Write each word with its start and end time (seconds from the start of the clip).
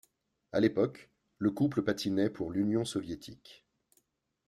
À 0.51 0.59
l'époque 0.59 1.11
le 1.37 1.51
couple 1.51 1.83
patinait 1.83 2.31
pour 2.31 2.49
l'Union 2.49 2.85
soviétique. 2.85 3.67